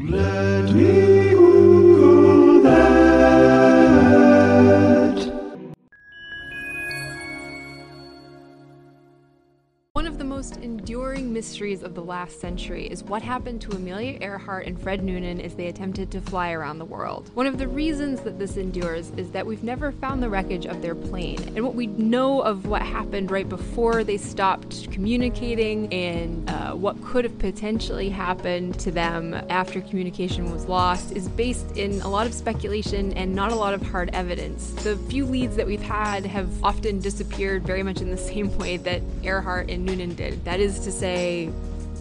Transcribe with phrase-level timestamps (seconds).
[0.00, 1.27] Let me
[11.38, 15.54] mysteries of the last century is what happened to Amelia Earhart and Fred Noonan as
[15.54, 17.30] they attempted to fly around the world.
[17.34, 20.82] One of the reasons that this endures is that we've never found the wreckage of
[20.82, 26.50] their plane, and what we know of what happened right before they stopped communicating and
[26.50, 32.00] uh, what could have potentially happened to them after communication was lost is based in
[32.00, 34.70] a lot of speculation and not a lot of hard evidence.
[34.82, 38.76] The few leads that we've had have often disappeared very much in the same way
[38.78, 40.44] that Earhart and Noonan did.
[40.44, 41.27] That is to say,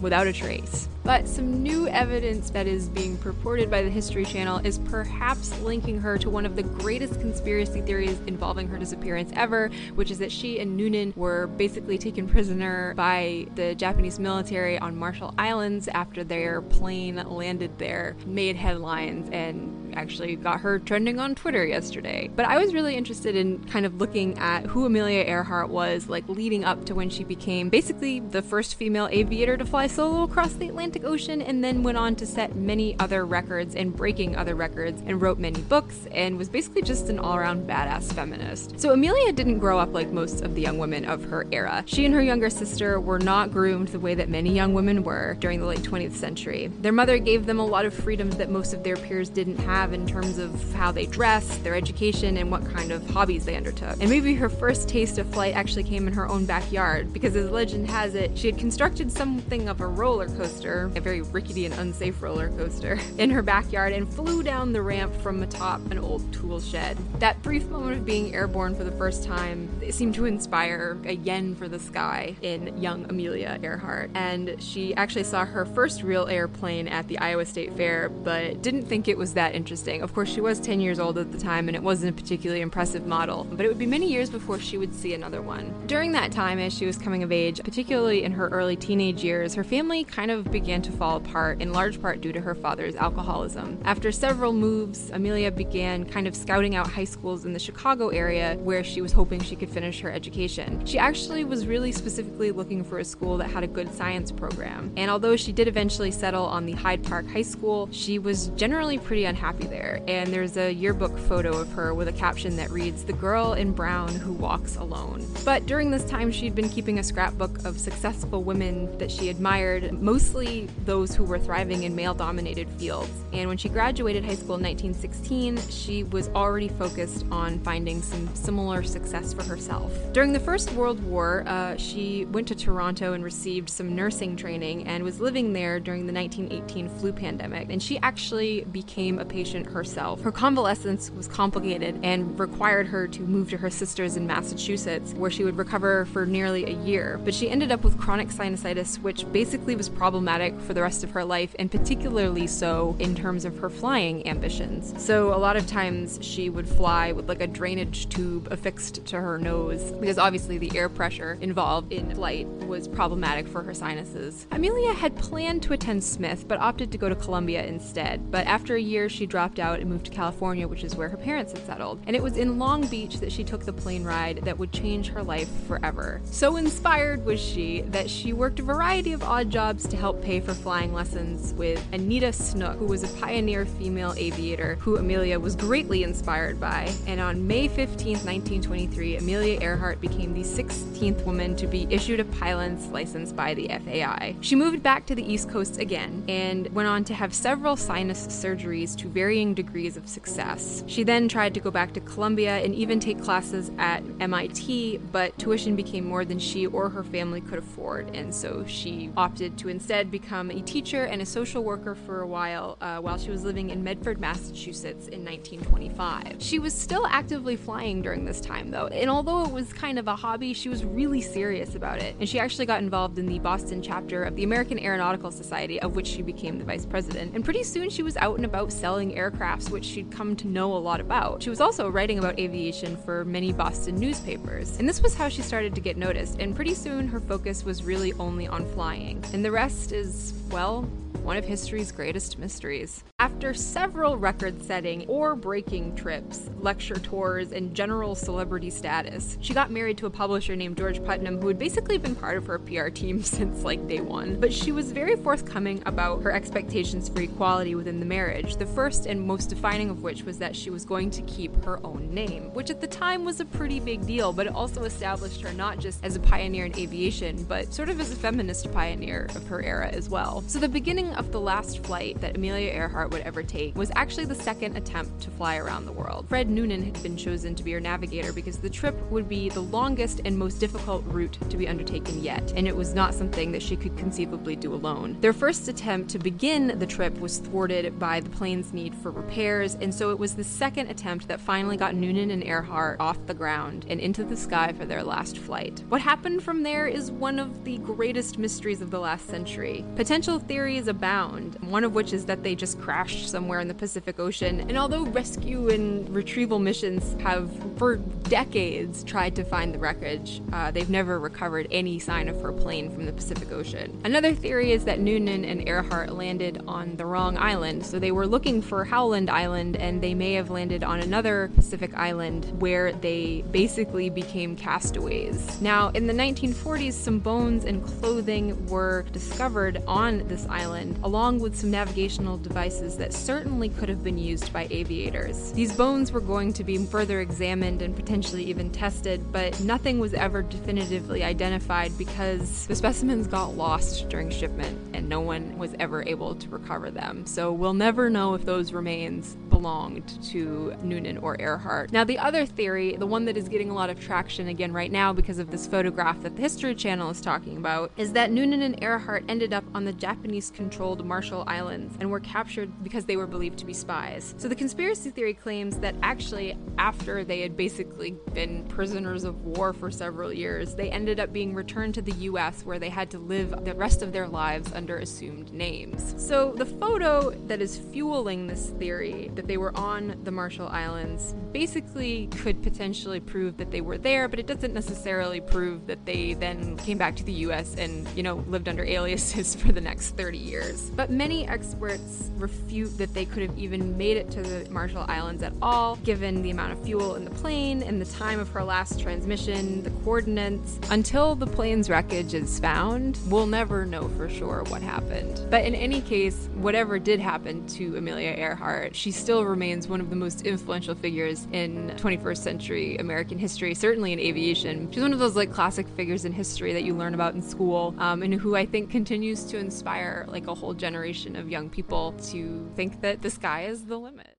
[0.00, 0.88] without a trace.
[1.06, 6.00] But some new evidence that is being purported by the History Channel is perhaps linking
[6.00, 10.32] her to one of the greatest conspiracy theories involving her disappearance ever, which is that
[10.32, 16.24] she and Noonan were basically taken prisoner by the Japanese military on Marshall Islands after
[16.24, 22.28] their plane landed there, made headlines, and actually got her trending on Twitter yesterday.
[22.34, 26.28] But I was really interested in kind of looking at who Amelia Earhart was like
[26.28, 30.52] leading up to when she became basically the first female aviator to fly solo across
[30.54, 34.54] the Atlantic Ocean and then went on to set many other records and breaking other
[34.54, 38.78] records and wrote many books and was basically just an all-around badass feminist.
[38.80, 41.82] So Amelia didn't grow up like most of the young women of her era.
[41.86, 45.36] She and her younger sister were not groomed the way that many young women were
[45.40, 46.68] during the late 20th century.
[46.80, 49.92] Their mother gave them a lot of freedoms that most of their peers didn't have
[49.92, 53.96] in terms of how they dressed, their education, and what kind of hobbies they undertook.
[54.00, 57.50] And maybe her first taste of flight actually came in her own backyard, because as
[57.50, 61.74] legend has it, she had constructed something of a roller coaster, a very rickety and
[61.74, 66.32] unsafe roller coaster, in her backyard and flew down the ramp from atop an old
[66.32, 66.96] tool shed.
[67.20, 71.54] That brief moment of being airborne for the first time seemed to inspire a yen
[71.54, 74.10] for the sky in young Amelia Earhart.
[74.14, 78.86] And she actually saw her first real airplane at the Iowa State Fair, but didn't
[78.86, 80.02] think it was that interesting.
[80.02, 82.60] Of course, she was 10 years old at the time, and it wasn't a particularly
[82.60, 85.74] impressive model, but it would be many years before she would see another one.
[85.86, 89.54] During that time, as she was coming of age, particularly in her early teenage years,
[89.54, 92.94] her family kind of began to fall apart, in large part due to her father's
[92.96, 93.78] alcoholism.
[93.84, 98.56] After several moves, Amelia began kind of scouting out high schools in the Chicago area
[98.58, 100.84] where she was hoping she could finish her education.
[100.86, 104.92] She actually was really specifically looking for a school that had a good science program,
[104.96, 108.98] and although she did eventually settle on the Hyde Park High School, she was generally
[108.98, 113.04] pretty unhappy there and there's a yearbook photo of her with a caption that reads,
[113.04, 115.26] The girl in brown who walks alone.
[115.44, 119.92] But during this time, she'd been keeping a scrapbook of successful women that she admired,
[120.00, 123.10] mostly those who were thriving in male dominated fields.
[123.32, 128.34] And when she graduated high school in 1916, she was already focused on finding some
[128.34, 129.92] similar success for herself.
[130.12, 134.86] During the First World War, uh, she went to Toronto and received some nursing training
[134.86, 137.70] and was living there during the 1918 flu pandemic.
[137.70, 140.20] And she actually became a patient herself.
[140.22, 145.30] Her convalescence was complicated and required her to move to her sister's in Massachusetts, where
[145.30, 147.20] she would recover for nearly a year.
[147.24, 151.10] But she ended up with chronic sinusitis, which basically was problematic for the rest of
[151.12, 154.94] her life, and particularly so in terms of her flying ambitions.
[155.02, 159.20] So a lot of times she would fly with like a drainage tube affixed to
[159.20, 164.46] her nose, because obviously the air pressure involved in flight was problematic for her sinuses.
[164.50, 168.30] Amelia had planned to attend Smith, but opted to go to Columbia instead.
[168.30, 171.16] But after a year, she dropped out and moved to California, which is where her
[171.16, 172.00] parents had settled.
[172.06, 175.08] And it was in Long Beach that she took the plane ride that would change
[175.08, 176.20] her life forever.
[176.24, 180.35] So inspired was she that she worked a variety of odd jobs to help pay
[180.40, 185.56] for flying lessons with Anita Snook, who was a pioneer female aviator who Amelia was
[185.56, 186.92] greatly inspired by.
[187.06, 192.24] And on May 15, 1923, Amelia Earhart became the 16th woman to be issued a
[192.24, 194.36] pilot's license by the FAI.
[194.42, 198.26] She moved back to the East Coast again and went on to have several sinus
[198.26, 200.84] surgeries to varying degrees of success.
[200.86, 205.36] She then tried to go back to Columbia and even take classes at MIT, but
[205.38, 209.68] tuition became more than she or her family could afford, and so she opted to
[209.68, 213.44] instead become a teacher and a social worker for a while uh, while she was
[213.44, 216.42] living in Medford, Massachusetts in 1925.
[216.42, 220.08] She was still actively flying during this time, though, and although it was kind of
[220.08, 223.38] a hobby, she was really serious about it, and she actually got involved in the
[223.38, 227.34] Boston chapter of the American Aeronautical Society, of which she became the vice president.
[227.34, 230.76] And pretty soon she was out and about selling aircrafts, which she'd come to know
[230.76, 231.42] a lot about.
[231.42, 235.42] She was also writing about aviation for many Boston newspapers, and this was how she
[235.42, 236.38] started to get noticed.
[236.40, 239.24] And pretty soon her focus was really only on flying.
[239.32, 240.15] And the rest is,
[240.50, 240.88] well,
[241.22, 243.04] one of history's greatest mysteries.
[243.18, 249.70] After several record setting or breaking trips, lecture tours, and general celebrity status, she got
[249.70, 252.88] married to a publisher named George Putnam who had basically been part of her PR
[252.88, 254.38] team since like day one.
[254.38, 259.06] But she was very forthcoming about her expectations for equality within the marriage, the first
[259.06, 262.52] and most defining of which was that she was going to keep her own name,
[262.54, 265.78] which at the time was a pretty big deal, but it also established her not
[265.78, 269.62] just as a pioneer in aviation, but sort of as a feminist pioneer of her
[269.62, 270.42] era as well.
[270.46, 274.26] So the beginning of the last flight that Amelia Earhart would ever take was actually
[274.26, 276.26] the second attempt to fly around the world.
[276.28, 279.60] Fred Noonan had been chosen to be her navigator because the trip would be the
[279.60, 283.62] longest and most difficult route to be undertaken yet, and it was not something that
[283.62, 285.16] she could conceivably do alone.
[285.20, 289.76] Their first attempt to begin the trip was thwarted by the plane's need for repairs,
[289.80, 293.34] and so it was the second attempt that finally got Noonan and Earhart off the
[293.34, 295.84] ground and into the sky for their last flight.
[295.88, 299.84] What happened from there is one of the greatest mysteries of the last century.
[299.96, 304.18] Potential theories abound, one of which is that they just crashed somewhere in the Pacific
[304.18, 304.60] Ocean.
[304.60, 310.70] And although rescue and retrieval missions have, for decades, tried to find the wreckage, uh,
[310.70, 314.00] they've never recovered any sign of her plane from the Pacific Ocean.
[314.04, 317.84] Another theory is that Noonan and Earhart landed on the wrong island.
[317.86, 321.94] So they were looking for Howland Island, and they may have landed on another Pacific
[321.94, 325.60] island where they basically became castaways.
[325.60, 331.56] Now, in the 1940s, some bones and clothing were discovered on this island, along with
[331.56, 335.52] some navigational devices that certainly could have been used by aviators.
[335.52, 340.14] These bones were going to be further examined and potentially even tested, but nothing was
[340.14, 346.02] ever definitively identified because the specimens got lost during shipment and no one was ever
[346.06, 347.26] able to recover them.
[347.26, 351.90] So we'll never know if those remains belonged to Noonan or Earhart.
[351.90, 354.92] Now, the other theory, the one that is getting a lot of traction again right
[354.92, 358.60] now because of this photograph that the History Channel is talking about, is that Noonan
[358.60, 363.16] and Earhart ended up on the Japanese controlled Marshall Islands and were captured because they
[363.16, 364.34] were believed to be spies.
[364.36, 369.72] So the conspiracy theory claims that actually, after they had basically been prisoners of war
[369.72, 373.18] for several years, they ended up being returned to the US where they had to
[373.18, 376.14] live the rest of their lives under assumed names.
[376.18, 382.26] So the photo that is fueling this theory they were on the Marshall Islands basically
[382.26, 386.76] could potentially prove that they were there, but it doesn't necessarily prove that they then
[386.76, 390.36] came back to the US and, you know, lived under aliases for the next 30
[390.36, 390.90] years.
[390.90, 395.42] But many experts refute that they could have even made it to the Marshall Islands
[395.42, 398.62] at all, given the amount of fuel in the plane and the time of her
[398.62, 400.78] last transmission, the coordinates.
[400.90, 405.46] Until the plane's wreckage is found, we'll never know for sure what happened.
[405.50, 410.08] But in any case, whatever did happen to Amelia Earhart, she still remains one of
[410.08, 414.90] the most influential figures in 21st century American history, certainly in aviation.
[414.90, 417.94] She's one of those like classic figures in history that you learn about in school,
[417.98, 422.12] um, and who I think continues to inspire like a whole generation of young people
[422.30, 424.32] to think that the sky is the limit.